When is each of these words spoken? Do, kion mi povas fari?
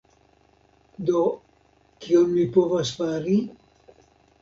Do, 1.09 1.21
kion 2.07 2.35
mi 2.35 2.49
povas 2.59 2.97
fari? 2.99 3.41